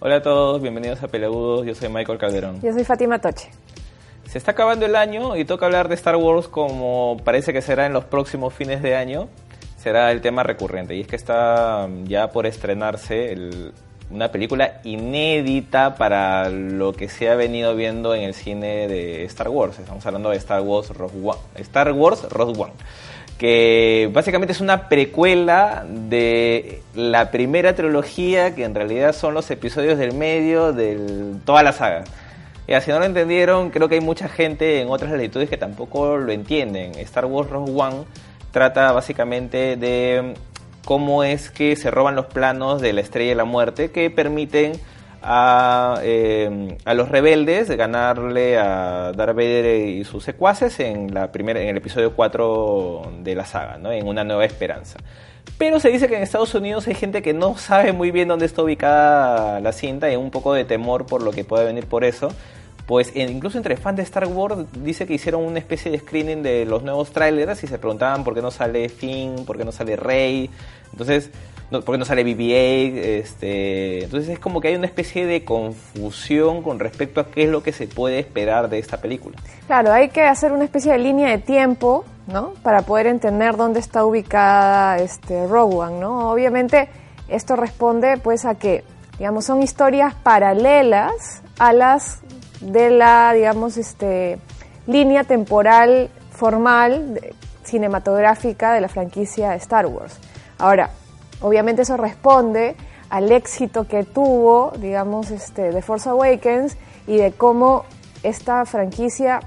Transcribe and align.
Hola 0.00 0.16
a 0.16 0.22
todos, 0.22 0.62
bienvenidos 0.62 1.02
a 1.02 1.08
Peleagudos, 1.08 1.66
yo 1.66 1.74
soy 1.74 1.88
Michael 1.88 2.18
Calderón. 2.18 2.60
Yo 2.62 2.72
soy 2.72 2.84
Fátima 2.84 3.18
Toche. 3.18 3.50
Se 4.26 4.38
está 4.38 4.52
acabando 4.52 4.86
el 4.86 4.96
año 4.96 5.36
y 5.36 5.44
toca 5.44 5.66
hablar 5.66 5.88
de 5.88 5.94
Star 5.96 6.16
Wars 6.16 6.48
como 6.48 7.16
parece 7.24 7.52
que 7.52 7.60
será 7.62 7.86
en 7.86 7.92
los 7.92 8.04
próximos 8.04 8.54
fines 8.54 8.80
de 8.82 8.96
año. 8.96 9.28
Será 9.76 10.10
el 10.12 10.20
tema 10.20 10.42
recurrente 10.42 10.94
y 10.94 11.00
es 11.00 11.06
que 11.06 11.16
está 11.16 11.88
ya 12.04 12.30
por 12.30 12.46
estrenarse 12.46 13.32
el- 13.32 13.72
una 14.10 14.30
película 14.32 14.80
inédita 14.84 15.94
para 15.96 16.48
lo 16.50 16.92
que 16.92 17.08
se 17.08 17.28
ha 17.30 17.34
venido 17.34 17.74
viendo 17.76 18.14
en 18.14 18.22
el 18.22 18.34
cine 18.34 18.88
de 18.88 19.24
Star 19.24 19.48
Wars. 19.48 19.78
Estamos 19.78 20.04
hablando 20.06 20.30
de 20.30 20.36
Star 20.36 20.60
Wars 20.62 20.88
Rogue 20.90 21.18
One. 21.22 21.38
Star 21.56 21.92
Wars 21.92 22.22
Rogue 22.28 22.60
One 22.60 22.72
que 23.40 24.10
básicamente 24.12 24.52
es 24.52 24.60
una 24.60 24.90
precuela 24.90 25.86
de 25.88 26.82
la 26.94 27.30
primera 27.30 27.74
trilogía, 27.74 28.54
que 28.54 28.64
en 28.64 28.74
realidad 28.74 29.14
son 29.14 29.32
los 29.32 29.50
episodios 29.50 29.96
del 29.96 30.12
medio 30.12 30.74
de 30.74 31.38
toda 31.46 31.62
la 31.62 31.72
saga. 31.72 32.04
Ya, 32.68 32.82
si 32.82 32.90
no 32.90 32.98
lo 32.98 33.06
entendieron, 33.06 33.70
creo 33.70 33.88
que 33.88 33.94
hay 33.94 34.02
mucha 34.02 34.28
gente 34.28 34.82
en 34.82 34.90
otras 34.90 35.10
latitudes 35.10 35.48
que 35.48 35.56
tampoco 35.56 36.18
lo 36.18 36.30
entienden. 36.30 36.94
Star 36.98 37.24
Wars 37.24 37.48
Rogue 37.48 37.72
One 37.74 38.04
trata 38.50 38.92
básicamente 38.92 39.76
de 39.78 40.34
cómo 40.84 41.24
es 41.24 41.50
que 41.50 41.76
se 41.76 41.90
roban 41.90 42.16
los 42.16 42.26
planos 42.26 42.82
de 42.82 42.92
la 42.92 43.00
Estrella 43.00 43.30
de 43.30 43.36
la 43.36 43.44
Muerte 43.44 43.90
que 43.90 44.10
permiten 44.10 44.72
a, 45.22 46.00
eh, 46.02 46.76
a 46.84 46.94
los 46.94 47.08
rebeldes 47.08 47.70
ganarle 47.70 48.58
a 48.58 49.12
Darth 49.12 49.36
Vader 49.36 49.88
y 49.88 50.04
sus 50.04 50.24
secuaces 50.24 50.80
en, 50.80 51.12
la 51.12 51.30
primera, 51.32 51.60
en 51.60 51.68
el 51.68 51.76
episodio 51.76 52.14
4 52.14 53.12
de 53.22 53.34
la 53.34 53.44
saga, 53.44 53.78
¿no? 53.78 53.92
en 53.92 54.06
Una 54.06 54.24
Nueva 54.24 54.44
Esperanza. 54.44 54.98
Pero 55.58 55.80
se 55.80 55.90
dice 55.90 56.08
que 56.08 56.16
en 56.16 56.22
Estados 56.22 56.54
Unidos 56.54 56.86
hay 56.88 56.94
gente 56.94 57.22
que 57.22 57.34
no 57.34 57.56
sabe 57.56 57.92
muy 57.92 58.10
bien 58.10 58.28
dónde 58.28 58.46
está 58.46 58.62
ubicada 58.62 59.60
la 59.60 59.72
cinta 59.72 60.10
y 60.10 60.16
un 60.16 60.30
poco 60.30 60.54
de 60.54 60.64
temor 60.64 61.06
por 61.06 61.22
lo 61.22 61.32
que 61.32 61.44
puede 61.44 61.66
venir 61.66 61.86
por 61.86 62.04
eso. 62.04 62.30
Pues 62.90 63.12
en- 63.14 63.30
incluso 63.30 63.56
entre 63.56 63.76
fans 63.76 63.98
de 63.98 64.02
Star 64.02 64.26
Wars 64.26 64.56
dice 64.82 65.06
que 65.06 65.14
hicieron 65.14 65.44
una 65.44 65.60
especie 65.60 65.92
de 65.92 66.00
screening 66.00 66.42
de 66.42 66.64
los 66.64 66.82
nuevos 66.82 67.12
trailers 67.12 67.62
y 67.62 67.68
se 67.68 67.78
preguntaban 67.78 68.24
por 68.24 68.34
qué 68.34 68.42
no 68.42 68.50
sale 68.50 68.88
Finn, 68.88 69.44
por 69.46 69.56
qué 69.56 69.64
no 69.64 69.70
sale 69.70 69.94
Rey, 69.94 70.50
entonces, 70.90 71.30
por 71.70 71.84
qué 71.84 71.98
no 71.98 72.04
sale 72.04 72.24
BB-8, 72.26 72.94
este, 72.96 74.02
entonces 74.02 74.30
es 74.30 74.38
como 74.40 74.60
que 74.60 74.66
hay 74.66 74.74
una 74.74 74.86
especie 74.86 75.24
de 75.24 75.44
confusión 75.44 76.62
con 76.64 76.80
respecto 76.80 77.20
a 77.20 77.28
qué 77.28 77.44
es 77.44 77.48
lo 77.48 77.62
que 77.62 77.70
se 77.70 77.86
puede 77.86 78.18
esperar 78.18 78.68
de 78.68 78.80
esta 78.80 78.96
película. 79.00 79.36
Claro, 79.68 79.92
hay 79.92 80.08
que 80.08 80.22
hacer 80.22 80.50
una 80.50 80.64
especie 80.64 80.90
de 80.90 80.98
línea 80.98 81.28
de 81.30 81.38
tiempo, 81.38 82.04
¿no? 82.26 82.54
Para 82.64 82.82
poder 82.82 83.06
entender 83.06 83.56
dónde 83.56 83.78
está 83.78 84.04
ubicada 84.04 84.96
este 84.98 85.46
Rogue 85.46 85.76
One, 85.76 86.00
¿no? 86.00 86.32
Obviamente 86.32 86.88
esto 87.28 87.54
responde 87.54 88.16
pues 88.16 88.44
a 88.44 88.56
que, 88.56 88.82
digamos, 89.16 89.44
son 89.44 89.62
historias 89.62 90.12
paralelas 90.16 91.42
a 91.60 91.72
las 91.72 92.18
de 92.60 92.90
la, 92.90 93.32
digamos, 93.32 93.76
este 93.76 94.38
línea 94.86 95.24
temporal 95.24 96.10
formal 96.30 97.20
cinematográfica 97.64 98.72
de 98.72 98.80
la 98.80 98.88
franquicia 98.88 99.54
Star 99.56 99.86
Wars. 99.86 100.18
Ahora, 100.58 100.90
obviamente 101.40 101.82
eso 101.82 101.96
responde 101.96 102.76
al 103.08 103.30
éxito 103.32 103.86
que 103.86 104.04
tuvo, 104.04 104.72
digamos, 104.78 105.30
este, 105.30 105.70
The 105.70 105.82
Force 105.82 106.08
Awakens 106.08 106.76
y 107.06 107.16
de 107.16 107.32
cómo 107.32 107.84
esta 108.22 108.64
franquicia, 108.66 109.40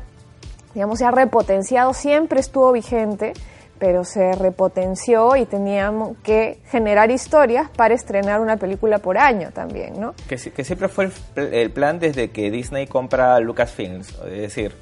digamos, 0.74 1.00
se 1.00 1.06
ha 1.06 1.12
repotenciado, 1.12 1.94
siempre 1.94 2.40
estuvo 2.40 2.72
vigente, 2.72 3.34
pero 3.84 4.06
se 4.06 4.32
repotenció 4.32 5.36
y 5.36 5.46
teníamos 5.46 6.16
que 6.24 6.60
generar 6.72 7.12
historias 7.12 7.70
para 7.76 7.94
estrenar 7.94 8.40
una 8.40 8.56
película 8.56 9.00
por 9.00 9.18
año 9.18 9.50
también, 9.54 10.00
¿no? 10.00 10.16
Que, 10.30 10.38
si- 10.38 10.52
que 10.52 10.64
siempre 10.64 10.88
fue 10.88 11.04
el, 11.04 11.12
pl- 11.12 11.62
el 11.64 11.70
plan 11.70 12.00
desde 12.00 12.30
que 12.32 12.50
Disney 12.50 12.88
compra 12.88 13.38
Lucasfilms, 13.42 14.08
es 14.26 14.40
decir, 14.42 14.74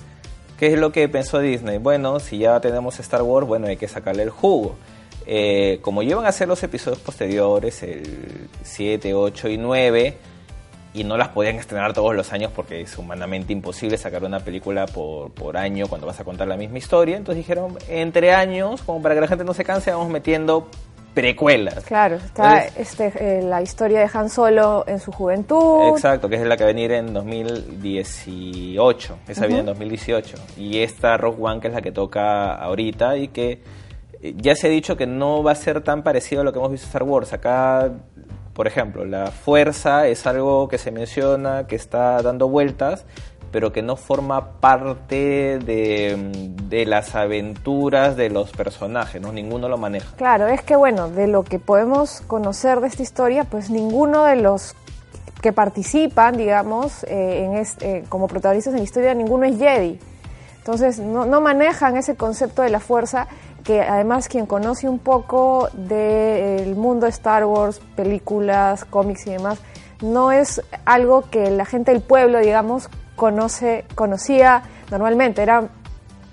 ¿qué 0.60 0.68
es 0.68 0.78
lo 0.78 0.92
que 0.92 1.10
pensó 1.10 1.40
Disney? 1.40 1.80
Bueno, 1.80 2.20
si 2.20 2.38
ya 2.38 2.60
tenemos 2.62 3.00
Star 3.00 3.24
Wars, 3.24 3.48
bueno, 3.48 3.66
hay 3.66 3.76
que 3.78 3.88
sacarle 3.88 4.22
el 4.22 4.30
jugo. 4.30 4.76
Eh, 5.26 5.80
como 5.82 6.04
llevan 6.04 6.26
a 6.26 6.30
hacer 6.30 6.48
los 6.48 6.62
episodios 6.62 7.00
posteriores, 7.00 7.82
el 7.82 8.50
7, 8.62 9.16
8 9.16 9.50
y 9.50 9.58
9, 9.58 10.18
y 10.94 11.04
no 11.06 11.16
las 11.18 11.30
podían 11.30 11.56
estrenar 11.56 11.94
todos 11.94 12.14
los 12.16 12.34
años 12.34 12.52
porque 12.54 12.82
es 12.82 12.98
humanamente 12.98 13.54
imposible 13.54 13.98
sacar 13.98 14.24
una 14.24 14.40
película 14.42 14.86
por, 14.88 15.32
por 15.32 15.56
año 15.58 15.88
cuando 15.88 16.06
vas 16.08 16.20
a 16.20 16.24
contar 16.26 16.48
la 16.48 16.58
misma 16.58 16.80
historia. 16.80 17.16
Entonces 17.18 17.38
dijeron, 17.44 17.78
entre 17.88 18.34
años, 18.34 18.82
como 18.82 19.02
para 19.02 19.16
que 19.16 19.22
la 19.22 19.28
gente 19.28 19.44
no 19.46 19.54
se 19.54 19.64
canse, 19.64 19.92
vamos 19.92 20.10
metiendo 20.10 20.68
precuelas. 21.14 21.84
Claro, 21.86 22.16
está 22.16 22.66
Entonces- 22.68 23.00
este, 23.00 23.40
eh, 23.40 23.42
la 23.42 23.62
historia 23.62 24.00
de 24.00 24.10
Han 24.14 24.30
Solo 24.30 24.84
en 24.88 25.00
su 25.00 25.12
juventud. 25.12 25.90
Exacto, 25.90 26.30
que 26.30 26.36
es 26.36 26.42
la 26.44 26.58
que 26.58 26.64
va 26.64 26.70
a 26.70 26.74
venir 26.74 26.92
en 26.92 27.14
2018. 27.14 29.18
Esa 29.28 29.46
viene 29.46 29.62
en 29.62 29.66
2018. 29.68 30.38
Y 30.58 30.80
esta 30.80 31.18
Rock 31.18 31.38
One, 31.42 31.60
que 31.62 31.68
es 31.68 31.74
la 31.74 31.82
que 31.82 31.92
toca 31.92 32.54
ahorita 32.56 33.18
y 33.18 33.28
que 33.30 33.62
eh, 34.22 34.34
ya 34.38 34.56
se 34.56 34.68
ha 34.68 34.70
dicho 34.70 34.96
que 34.96 35.08
no 35.08 35.44
va 35.44 35.52
a 35.52 35.56
ser 35.56 35.82
tan 35.82 36.04
parecido 36.04 36.42
a 36.42 36.44
lo 36.44 36.54
que 36.54 36.60
hemos 36.60 36.72
visto 36.72 36.86
en 36.86 36.90
Star 36.90 37.04
Wars. 37.04 37.34
Acá, 37.34 37.92
por 38.54 38.68
ejemplo, 38.68 39.06
la 39.06 39.28
fuerza 39.32 40.08
es 40.08 40.26
algo 40.28 40.68
que 40.68 40.78
se 40.78 40.92
menciona, 40.92 41.68
que 41.68 41.76
está 41.76 42.22
dando 42.22 42.48
vueltas, 42.50 43.06
pero 43.52 43.74
que 43.74 43.82
no 43.82 43.98
forma 43.98 44.60
parte 44.62 45.60
de, 45.60 46.32
de 46.70 46.86
las 46.86 47.16
aventuras 47.16 48.16
de 48.16 48.30
los 48.30 48.52
personajes, 48.52 49.22
¿no? 49.22 49.32
Ninguno 49.34 49.68
lo 49.68 49.78
maneja. 49.78 50.16
Claro, 50.16 50.48
es 50.48 50.62
que 50.62 50.76
bueno, 50.76 51.10
de 51.10 51.28
lo 51.28 51.44
que 51.44 51.60
podemos 51.60 52.22
conocer 52.28 52.80
de 52.80 52.88
esta 52.88 53.04
historia, 53.04 53.44
pues 53.44 53.70
ninguno 53.70 54.24
de 54.26 54.38
los 54.38 54.74
que 55.42 55.52
participan, 55.52 56.38
digamos, 56.38 57.04
eh, 57.06 57.44
en 57.46 57.58
es- 57.58 57.76
eh, 57.82 58.04
como 58.10 58.28
protagonistas 58.28 58.74
en 58.74 58.80
la 58.80 58.84
historia, 58.84 59.14
ninguno 59.14 59.44
es 59.46 59.58
Jedi. 59.58 60.00
Entonces, 60.60 61.00
no, 61.00 61.26
no 61.26 61.42
manejan 61.42 61.98
ese 61.98 62.16
concepto 62.16 62.62
de 62.62 62.70
la 62.70 62.80
fuerza, 62.80 63.28
que 63.72 63.82
además 63.82 64.28
quien 64.28 64.46
conoce 64.46 64.90
un 64.90 65.00
poco 65.00 65.70
del 65.72 66.76
mundo 66.76 67.06
de 67.06 67.12
Star 67.12 67.46
Wars, 67.46 67.80
películas, 67.96 68.84
cómics 68.84 69.28
y 69.28 69.32
demás, 69.32 69.60
no 70.02 70.34
es 70.34 70.62
algo 70.84 71.30
que 71.30 71.50
la 71.52 71.64
gente 71.64 71.94
del 71.94 72.02
pueblo, 72.02 72.40
digamos, 72.40 72.90
conoce, 73.16 73.86
conocía 73.96 74.64
normalmente. 74.90 75.42
Era 75.42 75.70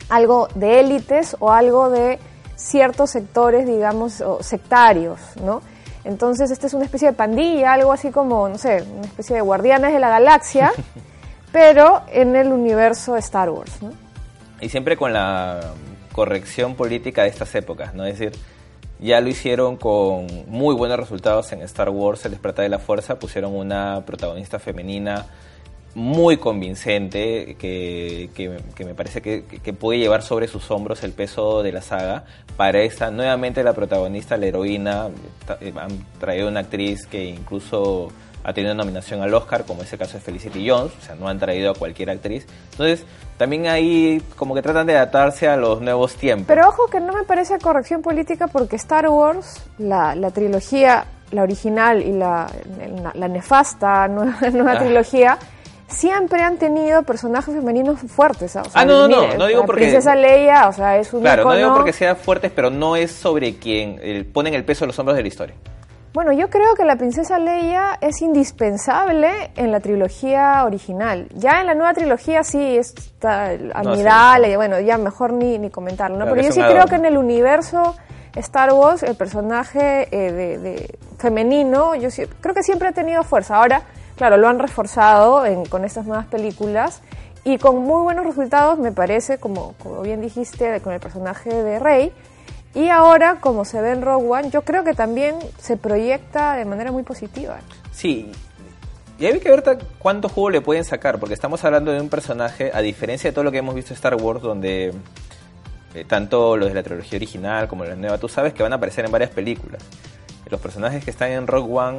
algo 0.09 0.49
de 0.57 0.81
élites 0.81 1.37
o 1.39 1.53
algo 1.53 1.91
de 1.91 2.19
ciertos 2.57 3.11
sectores, 3.11 3.69
digamos, 3.69 4.21
o 4.21 4.43
sectarios, 4.43 5.21
¿no? 5.41 5.63
Entonces, 6.03 6.51
esta 6.51 6.67
es 6.67 6.75
una 6.75 6.87
especie 6.87 7.09
de 7.09 7.15
pandilla, 7.15 7.75
algo 7.75 7.93
así 7.93 8.11
como, 8.11 8.49
no 8.49 8.59
sé, 8.59 8.83
una 8.97 9.07
especie 9.07 9.37
de 9.37 9.43
guardianes 9.43 9.93
de 9.93 10.01
la 10.01 10.09
galaxia, 10.09 10.73
pero 11.53 12.03
en 12.09 12.35
el 12.35 12.53
universo 12.53 13.13
de 13.13 13.21
Star 13.21 13.49
Wars, 13.49 13.81
¿no? 13.81 13.93
Y 14.61 14.69
siempre 14.71 14.97
con 14.97 15.13
la 15.13 15.61
corrección 16.19 16.75
política 16.75 17.23
de 17.23 17.29
estas 17.29 17.55
épocas, 17.55 17.95
¿no? 17.95 18.05
Es 18.05 18.19
decir, 18.19 18.37
ya 18.99 19.21
lo 19.21 19.29
hicieron 19.29 19.77
con 19.77 20.27
muy 20.49 20.75
buenos 20.75 20.99
resultados 20.99 21.53
en 21.53 21.63
Star 21.63 21.91
Wars, 21.91 22.25
El 22.25 22.33
despertar 22.33 22.65
de 22.65 22.69
la 22.71 22.81
fuerza, 22.81 23.21
pusieron 23.21 23.55
una 23.55 24.03
protagonista 24.05 24.59
femenina 24.59 25.27
muy 25.95 26.37
convincente 26.39 27.55
que, 27.59 28.31
que- 28.35 28.85
me 28.85 28.95
parece 28.95 29.23
que, 29.23 29.45
que 29.45 29.73
puede 29.73 30.01
llevar 30.01 30.23
sobre 30.23 30.49
sus 30.49 30.69
hombros 30.73 31.05
el 31.05 31.13
peso 31.13 31.63
de 31.63 31.71
la 31.71 31.83
saga. 31.83 32.25
Para 32.57 32.81
esta, 32.83 33.13
nuevamente 33.13 33.63
la 33.63 33.73
protagonista, 33.73 34.37
la 34.37 34.47
heroína, 34.47 35.09
eh, 35.61 35.73
han 35.77 36.05
traído 36.19 36.49
una 36.49 36.61
actriz 36.61 37.07
que 37.07 37.25
incluso 37.25 38.09
ha 38.49 38.55
tenido 38.55 38.75
nominación 38.75 39.21
al 39.21 39.35
Oscar, 39.35 39.67
como 39.67 39.83
es 39.83 39.93
el 39.93 39.99
caso 39.99 40.15
de 40.15 40.21
Felicity 40.21 40.67
Jones, 40.67 40.93
o 40.99 41.05
sea, 41.05 41.15
no 41.15 41.29
han 41.29 41.39
traído 41.39 41.71
a 41.71 41.75
cualquier 41.75 42.09
actriz. 42.09 42.47
Entonces, 42.73 43.05
también 43.37 43.67
ahí 43.67 44.23
como 44.37 44.55
que 44.55 44.63
tratan 44.63 44.87
de 44.87 44.97
adaptarse 44.97 45.47
a 45.47 45.59
los 45.59 45.83
nuevos 45.83 46.15
tiempos. 46.15 46.47
Pero 46.49 46.67
ojo 46.67 46.87
que 46.87 46.99
no 46.99 47.13
me 47.13 47.25
parece 47.25 47.59
corrección 47.59 48.01
política 48.01 48.47
porque 48.47 48.77
Star 48.77 49.07
Wars, 49.11 49.63
la, 49.77 50.15
la 50.15 50.31
trilogía 50.31 51.05
la 51.31 51.43
original 51.43 52.01
y 52.01 52.13
la, 52.13 52.51
la, 53.13 53.29
nefasta 53.29 54.09
nueva, 54.09 54.39
ah. 54.41 54.79
trilogía, 54.79 55.39
siempre 55.87 56.41
han 56.41 56.57
tenido 56.57 57.03
personajes 57.03 57.55
femeninos 57.55 58.01
fuertes. 58.01 58.57
¿ah? 58.57 58.63
ah, 58.73 58.87
no, 58.87 59.07
no, 59.09 59.35
no, 59.35 59.47
digo 59.47 59.67
porque... 59.67 59.83
Princesa 59.83 60.15
Leia, 60.15 60.69
o 60.69 60.73
sea, 60.73 60.97
es 60.97 61.13
un 61.13 61.21
Claro, 61.21 61.45
no 61.45 61.55
digo 61.55 61.75
porque 61.75 61.93
sean 61.93 62.17
fuertes, 62.17 62.51
pero 62.55 62.71
no 62.71 62.97
es 62.97 63.13
sobre 63.13 63.57
quien 63.57 64.31
ponen 64.33 64.55
el 64.55 64.65
peso 64.65 64.85
de 64.85 64.87
los 64.87 64.99
hombros 64.99 65.19
de 65.19 65.23
la 65.23 65.29
historia. 65.29 65.55
Bueno, 66.15 66.33
yo 66.33 66.49
creo 66.49 66.75
que 66.75 66.85
la 66.85 66.97
princesa 66.97 67.39
Leia 67.39 67.99
es 68.01 68.23
indispensable 68.23 69.51
en 69.57 69.71
la 69.71 69.81
trilogía 69.81 70.65
original. 70.65 71.29
Ya 71.35 71.61
en 71.61 71.67
la 71.67 71.75
nueva 71.75 71.93
trilogía 71.93 72.43
sí 72.43 72.79
está 72.79 73.51
Amidala, 73.75 74.49
y 74.49 74.57
bueno, 74.57 74.81
ya 74.81 74.97
mejor 74.99 75.33
ni, 75.33 75.59
ni 75.59 75.71
comentarlo, 75.71 76.17
¿no? 76.17 76.25
Pero 76.25 76.43
yo 76.43 76.53
sí 76.53 76.63
creo 76.63 76.87
que 76.87 76.97
en 76.97 77.05
el 77.05 77.19
universo 77.19 77.95
Star 78.35 78.73
Wars, 78.73 79.03
el 79.03 79.17
personaje 79.17 80.09
eh, 80.11 80.33
de, 80.33 80.99
femenino, 81.19 81.95
yo 81.95 82.09
creo 82.41 82.55
que 82.55 82.63
siempre 82.63 82.89
ha 82.89 82.93
tenido 82.93 83.23
fuerza. 83.23 83.57
Ahora, 83.57 83.83
claro, 84.17 84.37
lo 84.37 84.49
han 84.49 84.59
reforzado 84.59 85.45
con 85.69 85.85
estas 85.85 86.07
nuevas 86.07 86.27
películas 86.27 87.03
y 87.45 87.59
con 87.59 87.79
muy 87.79 88.03
buenos 88.03 88.27
resultados, 88.27 88.79
me 88.79 88.93
parece, 88.93 89.39
como, 89.39 89.75
como 89.83 90.03
bien 90.03 90.21
dijiste, 90.21 90.81
con 90.81 90.93
el 90.93 91.01
personaje 91.01 91.51
de 91.51 91.79
Rey. 91.79 92.13
Y 92.75 92.89
ahora, 92.89 93.41
como 93.41 93.65
se 93.65 93.81
ve 93.81 93.93
en 93.93 94.03
Rogue 94.03 94.29
One, 94.29 94.51
yo 94.51 94.63
creo 94.63 94.85
que 94.85 94.95
también 94.95 95.37
se 95.59 95.77
proyecta 95.77 96.55
de 96.55 96.65
manera 96.65 96.93
muy 96.93 97.03
positiva. 97.03 97.59
Sí, 97.93 98.31
y 99.19 99.27
hay 99.27 99.41
que 99.41 99.51
ver 99.51 99.65
cuánto 99.99 100.29
juego 100.29 100.51
le 100.51 100.61
pueden 100.61 100.85
sacar, 100.85 101.19
porque 101.19 101.35
estamos 101.35 101.65
hablando 101.65 101.91
de 101.91 102.01
un 102.01 102.09
personaje, 102.09 102.71
a 102.73 102.81
diferencia 102.81 103.31
de 103.31 103.35
todo 103.35 103.43
lo 103.43 103.51
que 103.51 103.59
hemos 103.59 103.75
visto 103.75 103.93
en 103.93 103.97
Star 103.97 104.15
Wars, 104.15 104.41
donde 104.41 104.95
eh, 105.95 106.05
tanto 106.07 106.57
los 106.57 106.69
de 106.69 106.75
la 106.75 106.85
trilogía 106.85 107.17
original 107.17 107.67
como 107.67 107.85
la 107.85 107.97
nueva, 107.97 108.19
tú 108.19 108.29
sabes 108.29 108.53
que 108.53 108.63
van 108.63 108.73
a 108.73 108.77
aparecer 108.77 109.05
en 109.05 109.11
varias 109.11 109.31
películas. 109.31 109.83
Los 110.49 110.61
personajes 110.61 111.05
que 111.05 111.11
están 111.11 111.33
en 111.33 111.49
Rogue 111.49 111.73
One 111.73 111.99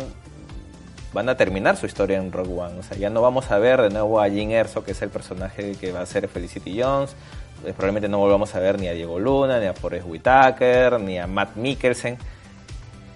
van 1.12 1.28
a 1.28 1.36
terminar 1.36 1.76
su 1.76 1.88
historia 1.88 2.18
en 2.18 2.32
Rogue 2.32 2.54
One. 2.54 2.80
O 2.80 2.84
sea, 2.84 2.98
ya 2.98 3.10
no 3.10 3.22
vamos 3.22 3.52
a 3.52 3.58
ver 3.58 3.82
de 3.82 3.90
nuevo 3.90 4.22
a 4.22 4.30
Jim 4.30 4.52
Erso, 4.52 4.86
que 4.86 4.92
es 4.92 5.02
el 5.02 5.10
personaje 5.10 5.74
que 5.74 5.92
va 5.92 6.02
a 6.02 6.06
ser 6.06 6.30
Felicity 6.30 6.82
Jones. 6.82 7.16
Eh, 7.66 7.74
probablemente 7.74 8.08
no 8.08 8.18
volvamos 8.18 8.54
a 8.56 8.60
ver 8.60 8.80
ni 8.80 8.88
a 8.88 8.94
Diego 8.94 9.20
Luna, 9.20 9.60
ni 9.60 9.66
a 9.66 9.74
Forrest 9.74 10.08
Whitaker, 10.08 11.00
ni 11.00 11.18
a 11.18 11.28
Matt 11.28 11.56
Mikkelsen. 11.56 12.18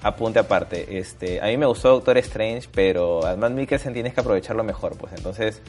Apunte 0.02 0.40
aparte, 0.40 0.98
este, 0.98 1.40
a 1.42 1.46
mí 1.46 1.58
me 1.58 1.66
gustó 1.66 1.90
Doctor 1.90 2.18
Strange, 2.18 2.68
pero 2.74 3.26
a 3.26 3.36
Matt 3.38 3.54
Mikkelsen 3.54 3.94
tienes 3.94 4.14
que 4.14 4.20
aprovecharlo 4.20 4.64
mejor, 4.64 4.98
pues 4.98 5.14
entonces 5.14 5.62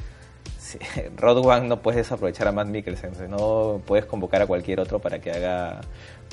Rod 1.16 1.44
One 1.44 1.68
no 1.68 1.80
puedes 1.80 2.10
aprovechar 2.10 2.48
a 2.48 2.52
Matt 2.52 2.68
Mikkelsen, 2.68 3.12
no 3.28 3.80
puedes 3.86 4.06
convocar 4.06 4.42
a 4.42 4.46
cualquier 4.46 4.80
otro 4.80 4.98
para 4.98 5.20
que 5.20 5.30
haga 5.30 5.80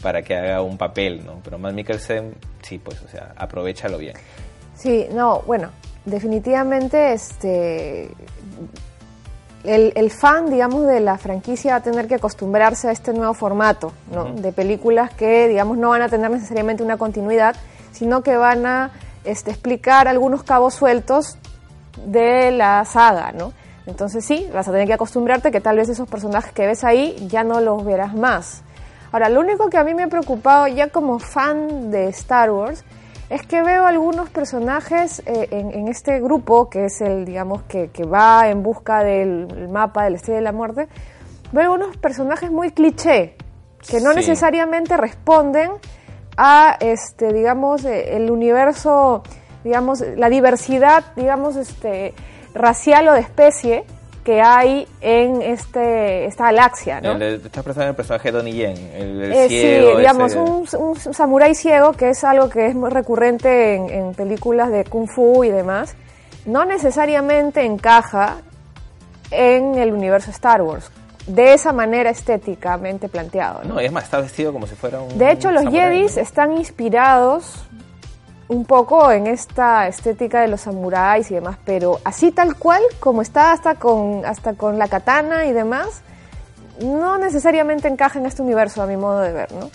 para 0.02 0.24
que 0.24 0.36
haga 0.36 0.62
un 0.62 0.78
papel, 0.78 1.24
¿no? 1.26 1.42
Pero 1.44 1.60
Matt 1.60 1.74
Mikkelsen 1.74 2.34
sí, 2.62 2.80
pues, 2.80 3.02
o 3.04 3.08
sea, 3.08 3.34
aprovechalo 3.38 3.98
bien. 3.98 4.16
Sí, 4.76 5.08
no, 5.12 5.42
bueno, 5.46 5.70
definitivamente 6.06 7.14
este 7.14 8.10
el, 9.64 10.12
fan, 10.12 10.50
digamos, 10.50 10.86
de 10.88 11.00
la 11.00 11.18
franquicia 11.18 11.72
va 11.72 11.78
a 11.78 11.82
tener 11.82 12.08
que 12.08 12.16
acostumbrarse 12.16 12.90
a 12.90 12.92
este 12.92 13.14
nuevo 13.14 13.34
formato, 13.34 13.94
¿no? 14.12 14.26
De 14.26 14.52
películas 14.52 15.12
que, 15.14 15.48
digamos, 15.48 15.78
no 15.78 15.90
van 15.90 16.02
a 16.02 16.10
tener 16.10 16.32
necesariamente 16.32 16.84
una 16.84 16.98
continuidad, 16.98 17.56
sino 17.92 18.24
que 18.24 18.38
van 18.38 18.66
a 18.66 18.92
este, 19.24 19.52
explicar 19.52 20.08
algunos 20.08 20.44
cabos 20.44 20.74
sueltos 20.74 21.38
de 22.06 22.52
la 22.52 22.84
saga, 22.86 23.32
¿no? 23.32 23.54
Entonces 23.86 24.24
sí, 24.26 24.48
vas 24.54 24.68
a 24.68 24.72
tener 24.72 24.88
que 24.88 24.94
acostumbrarte 24.94 25.52
que 25.52 25.62
tal 25.62 25.78
vez 25.78 25.90
esos 25.90 26.08
personajes 26.08 26.52
que 26.54 26.66
ves 26.66 26.84
ahí 26.84 27.16
ya 27.28 27.44
no 27.44 27.60
los 27.62 27.84
verás 27.84 28.14
más. 28.14 28.64
Ahora, 29.12 29.28
lo 29.30 29.42
único 29.42 29.70
que 29.70 29.78
a 29.78 29.84
mí 29.84 29.94
me 29.94 30.04
ha 30.04 30.08
preocupado 30.08 30.68
ya 30.68 30.88
como 30.88 31.20
fan 31.20 31.92
de 31.92 32.08
Star 32.10 32.52
Wars 32.52 32.86
es 33.32 33.44
que 33.44 33.64
veo 33.64 33.86
algunos 33.86 34.30
personajes 34.30 35.24
eh, 35.26 35.48
en, 35.52 35.88
este 35.88 36.20
grupo, 36.20 36.70
que 36.70 36.86
es 36.86 37.00
el, 37.00 37.24
digamos, 37.24 37.64
que, 37.64 37.90
va 38.04 38.50
en 38.50 38.62
busca 38.62 39.06
del 39.06 39.70
mapa 39.70 40.04
del 40.04 40.16
Estrella 40.16 40.40
de 40.40 40.44
la 40.44 40.52
Muerte, 40.52 40.90
veo 41.54 41.72
algunos 41.72 41.96
personajes 41.96 42.52
muy 42.52 42.72
cliché, 42.72 43.38
que 43.88 44.02
no 44.02 44.12
necesariamente 44.12 44.98
responden 44.98 45.72
a, 46.36 46.76
este, 46.82 47.32
digamos, 47.32 47.86
eh, 47.86 48.18
el 48.18 48.30
universo, 48.32 49.24
digamos, 49.64 50.04
la 50.18 50.28
diversidad, 50.28 51.06
digamos, 51.16 51.56
este, 51.56 52.14
racial 52.54 53.08
o 53.08 53.14
de 53.14 53.22
especie 53.22 53.86
que 54.24 54.42
hay 54.42 54.88
en 55.02 55.42
este 55.42 56.26
esta 56.26 56.46
galaxia, 56.46 57.02
¿no? 57.02 57.14
estás 57.14 57.64
pensando 57.64 57.84
en 57.84 57.90
el 57.90 57.96
personaje 57.96 58.32
de 58.32 58.38
Donnie 58.38 58.54
Yen, 58.54 58.92
el, 58.94 59.32
eh, 59.32 59.48
ciego. 59.48 59.92
Sí, 59.92 59.98
digamos, 59.98 60.36
un, 60.36 60.68
un 60.78 60.96
samurái 60.96 61.56
ciego, 61.56 61.94
que 61.94 62.10
es 62.10 62.24
algo 62.24 62.50
que 62.50 62.68
es 62.68 62.76
muy 62.76 62.90
recurrente 62.90 63.76
en, 63.76 64.14
películas 64.14 64.72
de 64.72 64.84
Kung 64.84 65.08
Fu 65.08 65.44
y 65.44 65.50
demás, 65.50 65.96
no 66.46 66.66
necesariamente 66.66 67.66
encaja 67.66 68.38
en 69.32 69.76
el 69.76 69.94
universo 69.94 70.30
Star 70.32 70.62
Wars, 70.62 70.92
de 71.26 71.54
esa 71.54 71.72
manera 71.72 72.10
estéticamente 72.10 73.08
planteado. 73.08 73.64
No, 73.64 73.80
es 73.80 73.92
más, 73.92 74.04
está 74.04 74.20
vestido 74.20 74.54
como 74.54 74.68
si 74.68 74.76
fuera 74.76 75.02
un. 75.02 75.18
De 75.18 75.32
hecho, 75.32 75.52
los 75.52 75.64
Jedis 75.72 76.18
están 76.18 76.58
inspirados 76.58 77.66
un 78.52 78.66
poco 78.66 79.10
en 79.14 79.28
esta 79.28 79.88
estética 79.88 80.42
de 80.42 80.50
los 80.50 80.60
samuráis 80.60 81.32
y 81.32 81.36
demás, 81.36 81.58
pero 81.64 82.02
así 82.04 82.34
tal 82.34 82.58
cual, 82.58 82.82
como 83.00 83.22
está 83.22 83.54
hasta 83.54 83.76
con, 83.76 84.26
hasta 84.26 84.56
con 84.56 84.78
la 84.78 84.90
katana 84.90 85.46
y 85.46 85.54
demás, 85.54 86.02
no 86.84 87.18
necesariamente 87.18 87.88
encaja 87.88 88.20
en 88.20 88.26
este 88.26 88.42
universo 88.42 88.82
a 88.82 88.88
mi 88.88 88.98
modo 88.98 89.22
de 89.22 89.32
ver, 89.32 89.54
¿no? 89.54 89.70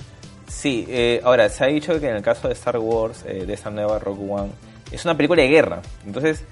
Sí, 0.46 0.86
eh, 0.90 1.22
ahora, 1.24 1.48
se 1.48 1.64
ha 1.64 1.68
dicho 1.68 1.98
que 1.98 2.10
en 2.10 2.16
el 2.16 2.22
caso 2.22 2.48
de 2.48 2.54
Star 2.54 2.76
Wars, 2.76 3.24
eh, 3.26 3.46
de 3.46 3.54
esta 3.54 3.70
nueva 3.70 3.98
Rogue 3.98 4.30
One, 4.30 4.50
es 4.92 5.02
una 5.06 5.16
película 5.16 5.40
de 5.40 5.48
guerra, 5.48 5.80
entonces 6.04 6.44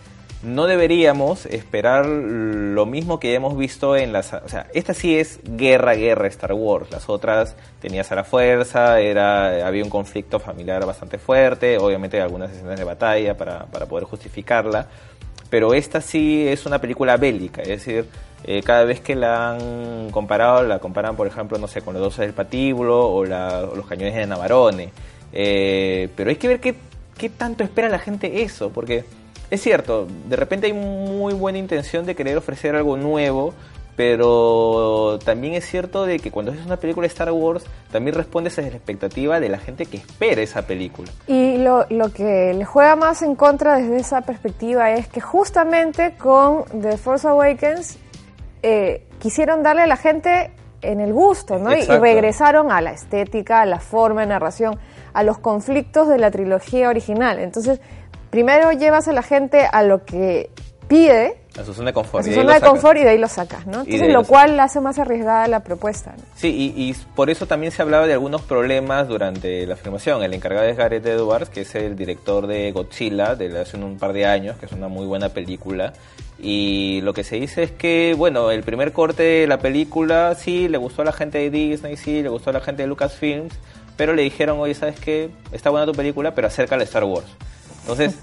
no 0.44 0.66
deberíamos 0.66 1.46
esperar 1.46 2.06
lo 2.06 2.86
mismo 2.86 3.18
que 3.18 3.34
hemos 3.34 3.56
visto 3.56 3.96
en 3.96 4.12
las... 4.12 4.32
O 4.32 4.48
sea, 4.48 4.66
esta 4.74 4.94
sí 4.94 5.16
es 5.16 5.40
guerra, 5.44 5.94
guerra 5.94 6.28
Star 6.28 6.52
Wars. 6.52 6.90
Las 6.90 7.08
otras 7.08 7.56
tenías 7.80 8.10
a 8.12 8.14
la 8.14 8.24
fuerza, 8.24 9.00
era, 9.00 9.66
había 9.66 9.82
un 9.82 9.90
conflicto 9.90 10.38
familiar 10.38 10.84
bastante 10.84 11.18
fuerte, 11.18 11.78
obviamente 11.78 12.20
algunas 12.20 12.50
escenas 12.52 12.78
de 12.78 12.84
batalla 12.84 13.36
para, 13.36 13.66
para 13.66 13.86
poder 13.86 14.04
justificarla. 14.04 14.86
Pero 15.50 15.74
esta 15.74 16.00
sí 16.00 16.46
es 16.46 16.66
una 16.66 16.80
película 16.80 17.16
bélica, 17.16 17.62
es 17.62 17.68
decir, 17.68 18.06
eh, 18.46 18.62
cada 18.62 18.84
vez 18.84 19.00
que 19.00 19.14
la 19.14 19.52
han 19.52 20.10
comparado, 20.10 20.62
la 20.62 20.78
comparan, 20.78 21.16
por 21.16 21.26
ejemplo, 21.26 21.58
no 21.58 21.66
sé, 21.66 21.80
con 21.80 21.94
los 21.94 22.02
doce 22.02 22.22
del 22.22 22.34
patíbulo 22.34 23.08
o, 23.08 23.24
los 23.24 23.86
cañones 23.86 24.14
de 24.14 24.26
Navarone. 24.26 24.90
Eh, 25.32 26.08
pero 26.14 26.30
hay 26.30 26.36
que 26.36 26.48
ver 26.48 26.60
qué, 26.60 26.74
qué 27.16 27.30
tanto 27.30 27.64
espera 27.64 27.88
la 27.88 27.98
gente 27.98 28.42
eso, 28.42 28.70
porque 28.70 29.04
es 29.50 29.60
cierto, 29.60 30.06
de 30.28 30.36
repente 30.36 30.66
hay 30.66 30.72
muy 30.72 31.34
buena 31.34 31.58
intención 31.58 32.06
de 32.06 32.14
querer 32.14 32.36
ofrecer 32.36 32.74
algo 32.74 32.96
nuevo, 32.96 33.54
pero 33.96 35.18
también 35.24 35.54
es 35.54 35.64
cierto 35.66 36.04
de 36.04 36.18
que 36.18 36.30
cuando 36.30 36.52
es 36.52 36.64
una 36.64 36.76
película 36.76 37.04
de 37.04 37.12
Star 37.12 37.30
Wars, 37.30 37.64
también 37.92 38.16
responde 38.16 38.48
a 38.48 38.52
esa 38.52 38.62
expectativa 38.62 39.38
de 39.38 39.48
la 39.48 39.58
gente 39.58 39.86
que 39.86 39.98
espera 39.98 40.42
esa 40.42 40.62
película. 40.62 41.10
Y 41.26 41.58
lo, 41.58 41.86
lo 41.90 42.12
que 42.12 42.54
le 42.54 42.64
juega 42.64 42.96
más 42.96 43.22
en 43.22 43.36
contra 43.36 43.76
desde 43.76 43.96
esa 43.96 44.22
perspectiva 44.22 44.90
es 44.92 45.06
que 45.06 45.20
justamente 45.20 46.16
con 46.18 46.64
The 46.80 46.96
Force 46.96 47.28
Awakens 47.28 47.98
eh, 48.62 49.06
quisieron 49.20 49.62
darle 49.62 49.82
a 49.82 49.86
la 49.86 49.96
gente 49.96 50.50
en 50.82 51.00
el 51.00 51.12
gusto, 51.12 51.58
¿no? 51.58 51.72
Y 51.74 51.82
regresaron 51.82 52.70
a 52.70 52.80
la 52.80 52.92
estética, 52.92 53.62
a 53.62 53.66
la 53.66 53.80
forma 53.80 54.22
de 54.22 54.26
narración, 54.28 54.78
a 55.12 55.22
los 55.22 55.38
conflictos 55.38 56.08
de 56.08 56.18
la 56.18 56.30
trilogía 56.30 56.88
original. 56.88 57.38
Entonces, 57.38 57.80
primero 58.34 58.72
llevas 58.72 59.06
a 59.06 59.12
la 59.12 59.22
gente 59.22 59.64
a 59.64 59.84
lo 59.84 60.04
que 60.04 60.50
pide. 60.88 61.36
A 61.56 61.62
su 61.62 61.72
zona 61.72 61.90
de 61.90 61.92
confort. 61.92 62.26
A 62.26 62.28
su 62.28 62.34
zona 62.34 62.54
de 62.54 62.60
confort 62.62 62.98
y 62.98 63.04
de 63.04 63.10
ahí 63.10 63.18
lo 63.18 63.28
sacas, 63.28 63.64
¿no? 63.64 63.82
Entonces, 63.82 64.12
lo 64.12 64.24
cual 64.24 64.58
hace 64.58 64.80
más 64.80 64.98
arriesgada 64.98 65.46
la 65.46 65.60
propuesta. 65.60 66.16
Sí, 66.34 66.72
y, 66.76 66.92
por 67.14 67.30
eso 67.30 67.46
también 67.46 67.70
se 67.70 67.80
hablaba 67.80 68.08
de 68.08 68.12
algunos 68.12 68.42
problemas 68.42 69.06
durante 69.06 69.64
la 69.68 69.76
filmación. 69.76 70.24
El 70.24 70.34
encargado 70.34 70.66
es 70.66 70.76
Gareth 70.76 71.06
Edwards, 71.06 71.48
que 71.48 71.60
es 71.60 71.76
el 71.76 71.94
director 71.94 72.48
de 72.48 72.72
Godzilla, 72.72 73.36
de 73.36 73.56
hace 73.56 73.76
un 73.76 73.98
par 73.98 74.12
de 74.12 74.26
años, 74.26 74.56
que 74.58 74.66
es 74.66 74.72
una 74.72 74.88
muy 74.88 75.06
buena 75.06 75.28
película. 75.28 75.92
Y 76.36 77.02
lo 77.02 77.14
que 77.14 77.22
se 77.22 77.36
dice 77.36 77.62
es 77.62 77.70
que, 77.70 78.16
bueno, 78.18 78.50
el 78.50 78.64
primer 78.64 78.92
corte 78.92 79.22
de 79.22 79.46
la 79.46 79.58
película 79.58 80.34
sí 80.34 80.66
le 80.66 80.78
gustó 80.78 81.02
a 81.02 81.04
la 81.04 81.12
gente 81.12 81.38
de 81.38 81.50
Disney, 81.50 81.96
sí 81.96 82.20
le 82.20 82.30
gustó 82.30 82.50
a 82.50 82.54
la 82.54 82.60
gente 82.60 82.82
de 82.82 82.88
Lucasfilms, 82.88 83.54
pero 83.96 84.12
le 84.12 84.22
dijeron, 84.22 84.58
oye, 84.58 84.74
¿sabes 84.74 84.98
qué? 84.98 85.30
Está 85.52 85.70
buena 85.70 85.86
tu 85.86 85.92
película, 85.92 86.34
pero 86.34 86.48
acércala 86.48 86.82
a 86.82 86.84
Star 86.84 87.04
Wars. 87.04 87.28
Entonces, 87.84 88.16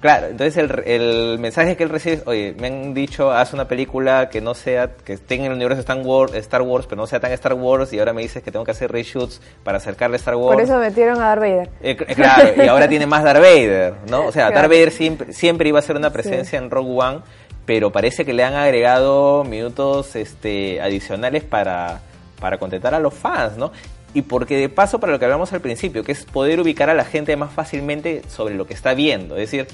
claro, 0.00 0.28
entonces 0.28 0.56
el, 0.56 0.82
el, 0.86 1.38
mensaje 1.38 1.76
que 1.76 1.82
él 1.82 1.90
recibe 1.90 2.16
es, 2.16 2.22
oye, 2.26 2.54
me 2.58 2.68
han 2.68 2.94
dicho, 2.94 3.30
haz 3.30 3.52
una 3.52 3.68
película 3.68 4.30
que 4.30 4.40
no 4.40 4.54
sea, 4.54 4.92
que 5.04 5.12
esté 5.12 5.34
en 5.34 5.44
el 5.44 5.52
universo 5.52 5.76
de 5.76 5.80
Star 5.82 6.00
Wars, 6.00 6.34
Star 6.34 6.62
Wars, 6.62 6.86
pero 6.88 7.02
no 7.02 7.06
sea 7.06 7.20
tan 7.20 7.30
Star 7.32 7.52
Wars, 7.52 7.92
y 7.92 7.98
ahora 7.98 8.14
me 8.14 8.22
dices 8.22 8.42
que 8.42 8.50
tengo 8.50 8.64
que 8.64 8.70
hacer 8.70 8.90
reshoots 8.90 9.42
para 9.62 9.78
acercarle 9.78 10.16
a 10.16 10.18
Star 10.18 10.36
Wars. 10.36 10.54
Por 10.54 10.62
eso 10.62 10.78
metieron 10.78 11.20
a 11.20 11.26
Darth 11.26 11.40
Vader. 11.40 11.70
Eh, 11.82 11.96
eh, 11.98 12.14
claro, 12.14 12.50
y 12.56 12.66
ahora 12.68 12.88
tiene 12.88 13.06
más 13.06 13.22
Darth 13.22 13.42
Vader, 13.42 13.94
¿no? 14.08 14.26
O 14.26 14.32
sea, 14.32 14.50
Darth 14.50 14.70
Vader 14.70 14.90
siempre, 14.90 15.32
siempre 15.34 15.68
iba 15.68 15.78
a 15.78 15.82
ser 15.82 15.96
una 15.96 16.10
presencia 16.10 16.58
en 16.58 16.70
Rogue 16.70 16.90
One, 16.90 17.20
pero 17.66 17.92
parece 17.92 18.24
que 18.24 18.32
le 18.32 18.44
han 18.44 18.54
agregado 18.54 19.44
minutos 19.44 20.16
este, 20.16 20.80
adicionales 20.80 21.44
para, 21.44 22.00
para 22.40 22.58
contentar 22.58 22.94
a 22.94 22.98
los 22.98 23.14
fans, 23.14 23.56
¿no? 23.56 23.72
Y 24.14 24.22
porque 24.22 24.56
de 24.56 24.68
paso 24.68 25.00
para 25.00 25.12
lo 25.12 25.18
que 25.18 25.24
hablamos 25.24 25.52
al 25.52 25.60
principio, 25.60 26.04
que 26.04 26.12
es 26.12 26.24
poder 26.24 26.60
ubicar 26.60 26.90
a 26.90 26.94
la 26.94 27.04
gente 27.04 27.36
más 27.36 27.52
fácilmente 27.52 28.22
sobre 28.28 28.54
lo 28.54 28.66
que 28.66 28.74
está 28.74 28.94
viendo. 28.94 29.36
Es 29.36 29.50
decir, 29.50 29.66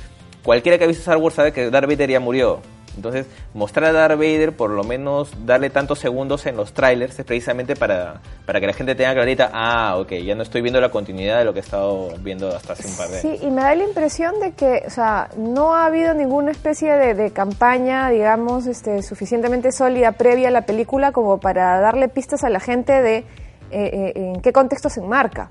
cualquiera 0.43 0.79
que 0.79 0.85
ha 0.85 0.87
visto 0.87 1.01
Star 1.01 1.17
Wars 1.17 1.35
sabe 1.35 1.53
que 1.53 1.71
Darth 1.71 1.89
Vader 1.89 2.11
ya 2.11 2.21
murió. 2.21 2.61
Entonces, 2.97 3.27
mostrar 3.55 3.91
a 3.91 3.93
Darth 3.93 4.19
Vader, 4.19 4.57
por 4.57 4.71
lo 4.71 4.83
menos 4.83 5.31
darle 5.47 5.71
tantos 5.71 6.01
segundos 6.01 6.47
en 6.47 6.57
los 6.57 6.73
trailers, 6.73 7.17
es 7.17 7.25
precisamente 7.25 7.77
para, 7.77 8.21
para 8.45 8.59
que 8.59 8.67
la 8.67 8.73
gente 8.73 8.97
tenga 8.97 9.15
clarita, 9.15 9.51
ah, 9.53 9.97
ok, 9.99 10.15
ya 10.15 10.35
no 10.35 10.43
estoy 10.43 10.63
viendo 10.63 10.81
la 10.81 10.91
continuidad 10.91 11.39
de 11.39 11.45
lo 11.45 11.53
que 11.53 11.61
he 11.61 11.63
estado 11.63 12.09
viendo 12.21 12.49
hasta 12.49 12.73
hace 12.73 12.89
un 12.89 12.97
par 12.97 13.09
de 13.09 13.21
años. 13.21 13.39
Sí, 13.41 13.47
y 13.47 13.51
me 13.51 13.63
da 13.63 13.75
la 13.77 13.85
impresión 13.85 14.41
de 14.41 14.51
que, 14.53 14.83
o 14.85 14.91
sea, 14.91 15.29
no 15.37 15.77
ha 15.77 15.87
habido 15.87 16.13
ninguna 16.13 16.51
especie 16.51 16.93
de, 16.93 17.15
de 17.15 17.31
campaña, 17.31 18.11
digamos, 18.11 18.67
este, 18.67 19.03
suficientemente 19.03 19.71
sólida 19.71 20.13
previa 20.13 20.49
a 20.49 20.51
la 20.51 20.63
película 20.63 21.13
como 21.13 21.39
para 21.39 21.79
darle 21.81 22.09
pistas 22.09 22.43
a 22.43 22.51
la 22.51 22.59
gente 22.59 23.01
de 23.01 23.25
eh, 23.71 23.91
eh, 23.93 24.13
en 24.15 24.41
qué 24.41 24.53
contexto 24.53 24.89
se 24.89 25.01
enmarca. 25.01 25.51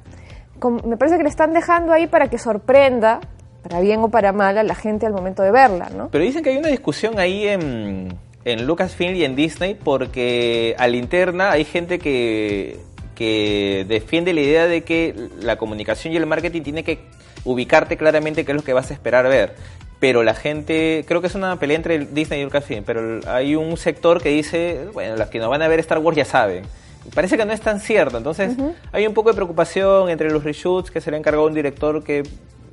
me 0.83 0.97
parece 0.97 1.17
que 1.17 1.23
le 1.23 1.29
están 1.29 1.53
dejando 1.53 1.93
ahí 1.93 2.07
para 2.07 2.29
que 2.29 2.37
sorprenda, 2.37 3.19
para 3.63 3.79
bien 3.79 3.99
o 4.01 4.09
para 4.09 4.31
mal, 4.31 4.57
a 4.57 4.63
la 4.63 4.75
gente 4.75 5.05
al 5.05 5.13
momento 5.13 5.43
de 5.43 5.51
verla, 5.51 5.89
¿no? 5.89 6.09
Pero 6.09 6.23
dicen 6.23 6.43
que 6.43 6.51
hay 6.51 6.57
una 6.57 6.69
discusión 6.69 7.19
ahí 7.19 7.47
en, 7.47 8.17
en 8.45 8.65
Lucasfilm 8.65 9.15
y 9.15 9.23
en 9.23 9.35
Disney 9.35 9.75
porque 9.75 10.75
a 10.77 10.87
la 10.87 10.97
interna 10.97 11.51
hay 11.51 11.65
gente 11.65 11.99
que, 11.99 12.79
que 13.15 13.85
defiende 13.87 14.33
la 14.33 14.41
idea 14.41 14.67
de 14.67 14.83
que 14.83 15.15
la 15.39 15.57
comunicación 15.57 16.13
y 16.13 16.17
el 16.17 16.25
marketing 16.25 16.61
tiene 16.61 16.83
que 16.83 16.99
ubicarte 17.43 17.97
claramente 17.97 18.45
qué 18.45 18.51
es 18.51 18.55
lo 18.57 18.63
que 18.63 18.73
vas 18.73 18.91
a 18.91 18.93
esperar 18.93 19.27
ver 19.27 19.55
pero 19.99 20.23
la 20.23 20.35
gente, 20.35 21.03
creo 21.07 21.21
que 21.21 21.27
es 21.27 21.35
una 21.35 21.57
pelea 21.57 21.77
entre 21.77 21.99
Disney 22.05 22.41
y 22.41 22.43
Lucasfilm, 22.43 22.83
pero 22.83 23.19
hay 23.27 23.55
un 23.55 23.77
sector 23.77 24.21
que 24.21 24.29
dice, 24.29 24.87
bueno, 24.93 25.15
las 25.15 25.29
que 25.29 25.39
nos 25.39 25.49
van 25.49 25.61
a 25.61 25.67
ver 25.67 25.79
Star 25.79 25.97
Wars 25.99 26.15
ya 26.15 26.25
saben 26.25 26.65
parece 27.13 27.37
que 27.37 27.45
no 27.45 27.53
es 27.53 27.61
tan 27.61 27.79
cierto. 27.79 28.17
Entonces, 28.17 28.55
hay 28.91 29.07
un 29.07 29.13
poco 29.13 29.29
de 29.29 29.35
preocupación 29.35 30.09
entre 30.09 30.29
los 30.31 30.43
reshoots 30.43 30.91
que 30.91 31.01
se 31.01 31.11
le 31.11 31.17
ha 31.17 31.19
encargado 31.19 31.47
un 31.47 31.53
director 31.53 32.03
que 32.03 32.23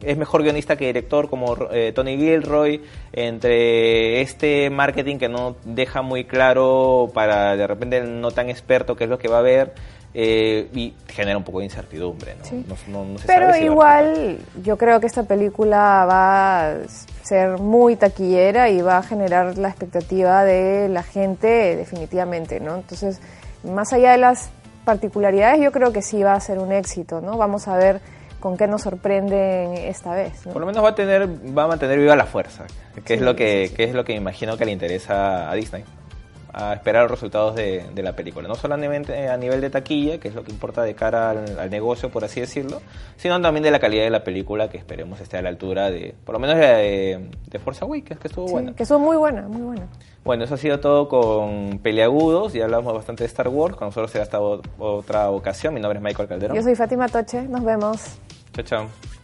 es 0.03 0.17
mejor 0.17 0.43
guionista 0.43 0.77
que 0.77 0.87
director, 0.87 1.29
como 1.29 1.57
eh, 1.71 1.93
Tony 1.95 2.17
Gilroy, 2.17 2.83
entre 3.13 4.21
este 4.21 4.71
marketing 4.71 5.17
que 5.19 5.29
no 5.29 5.57
deja 5.65 6.03
muy 6.03 6.25
claro 6.25 7.11
para 7.15 7.57
de 7.57 7.67
repente 7.67 7.99
el 7.99 8.21
no 8.21 8.31
tan 8.31 8.51
experto 8.51 8.97
qué 8.97 9.05
es 9.05 9.11
lo 9.11 9.19
que 9.19 9.29
va 9.29 9.39
a 9.39 9.43
ver. 9.43 9.73
Eh, 10.17 10.69
y 10.73 10.95
genera 11.09 11.37
un 11.37 11.43
poco 11.43 11.59
de 11.59 11.65
incertidumbre. 11.65 12.37
¿no? 12.37 13.05
Pero 13.27 13.57
igual 13.57 14.39
yo 14.63 14.79
creo 14.79 15.01
que 15.01 15.09
esta 15.09 15.25
película 15.25 16.07
va 16.09 16.69
a 16.69 16.75
ser 17.25 17.59
muy 17.59 17.97
taquillera 17.97 18.71
y 18.71 18.81
va 18.81 18.99
a 18.99 19.03
generar 19.03 19.59
la 19.59 19.71
expectativa 19.71 20.45
de 20.45 20.89
la 20.89 21.03
gente 21.03 21.75
definitivamente, 21.75 22.61
¿no? 22.61 22.77
Entonces 22.77 23.19
más 23.65 23.93
allá 23.93 24.13
de 24.13 24.19
las 24.19 24.51
particularidades, 24.85 25.61
yo 25.61 25.73
creo 25.73 25.93
que 25.93 26.03
sí 26.03 26.23
va 26.23 26.35
a 26.35 26.41
ser 26.41 26.59
un 26.59 26.73
éxito, 26.73 27.21
¿no? 27.21 27.37
Vamos 27.37 27.69
a 27.69 27.77
ver 27.77 28.01
con 28.41 28.57
qué 28.57 28.67
nos 28.67 28.83
sorprenden 28.83 29.75
esta 29.75 30.15
vez. 30.15 30.43
Por 30.45 30.61
lo 30.61 30.67
menos 30.67 30.85
va 30.85 30.91
a 30.91 30.95
tener, 30.95 31.27
va 31.27 31.65
a 31.65 31.69
mantener 31.69 31.99
viva 31.99 32.15
la 32.15 32.27
fuerza, 32.27 32.65
que 33.05 33.15
es 33.15 33.21
lo 33.21 33.35
que, 33.35 33.73
que 33.75 33.85
es 33.85 33.95
lo 33.95 34.05
que 34.05 34.15
imagino 34.15 34.59
que 34.59 34.67
le 34.67 34.73
interesa 34.73 35.51
a 35.51 35.55
Disney 35.55 35.85
a 36.55 36.73
esperar 36.73 37.03
los 37.03 37.11
resultados 37.11 37.55
de, 37.57 37.91
la 37.97 38.15
película. 38.15 38.47
No 38.47 38.55
solamente 38.55 39.29
a 39.29 39.37
nivel 39.37 39.61
de 39.61 39.71
taquilla, 39.71 40.19
que 40.19 40.29
es 40.29 40.35
lo 40.35 40.45
que 40.45 40.53
importa 40.53 40.83
de 40.83 40.95
cara 40.95 41.31
al, 41.31 41.71
negocio, 41.71 42.11
por 42.11 42.25
así 42.25 42.41
decirlo, 42.41 42.81
sino 43.17 43.41
también 43.41 43.65
de 43.65 43.71
la 43.71 43.81
calidad 43.81 44.05
de 44.05 44.11
la 44.11 44.23
película, 44.23 44.69
que 44.69 44.79
esperemos 44.79 45.21
esté 45.21 45.37
a 45.37 45.43
la 45.43 45.49
altura 45.49 45.91
de, 45.91 46.15
por 46.25 46.35
lo 46.35 46.39
menos 46.39 46.57
de, 46.57 47.29
de 47.47 47.59
Forza 47.59 47.85
Week, 47.85 48.05
que 48.05 48.29
estuvo 48.29 48.47
buena. 48.47 48.75
Que 48.75 48.85
estuvo 48.85 49.01
muy 49.01 49.17
buena, 49.17 49.43
muy 49.49 49.63
buena. 49.63 49.89
Bueno, 50.25 50.45
eso 50.45 50.55
ha 50.55 50.59
sido 50.59 50.81
todo 50.81 51.09
con 51.09 51.81
Peleagudos, 51.83 52.53
ya 52.53 52.65
hablamos 52.65 52.95
bastante 52.95 53.25
de 53.25 53.27
Star 53.27 53.49
Wars, 53.49 53.75
con 53.77 53.89
nosotros 53.89 54.11
será 54.11 54.25
hasta 54.25 54.41
otra 54.41 55.31
ocasión. 55.31 55.75
Mi 55.75 55.81
nombre 55.81 55.99
es 55.99 56.05
Michael 56.05 56.29
Calderón. 56.29 56.57
Yo 56.57 56.63
soy 56.63 56.77
Fátima 56.77 57.09
Toche, 57.09 57.43
nos 57.43 57.65
vemos. 57.65 58.19
Chao, 58.53 58.65
chao. 58.65 59.24